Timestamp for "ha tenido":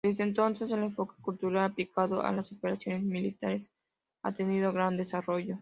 4.23-4.73